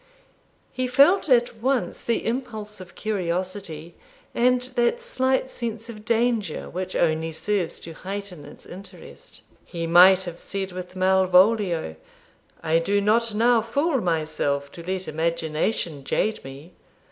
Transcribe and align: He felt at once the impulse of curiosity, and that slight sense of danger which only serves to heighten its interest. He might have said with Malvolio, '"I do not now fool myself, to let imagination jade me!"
He 0.71 0.87
felt 0.87 1.29
at 1.29 1.57
once 1.57 2.01
the 2.01 2.25
impulse 2.25 2.81
of 2.81 2.95
curiosity, 2.95 3.93
and 4.33 4.59
that 4.63 4.99
slight 4.99 5.51
sense 5.51 5.89
of 5.89 6.05
danger 6.05 6.67
which 6.67 6.95
only 6.95 7.31
serves 7.31 7.79
to 7.81 7.93
heighten 7.93 8.43
its 8.43 8.65
interest. 8.65 9.43
He 9.63 9.85
might 9.85 10.23
have 10.23 10.39
said 10.39 10.71
with 10.71 10.95
Malvolio, 10.95 11.97
'"I 12.63 12.79
do 12.79 12.99
not 12.99 13.35
now 13.35 13.61
fool 13.61 14.01
myself, 14.01 14.71
to 14.71 14.81
let 14.91 15.07
imagination 15.07 16.03
jade 16.03 16.43
me!" 16.43 16.73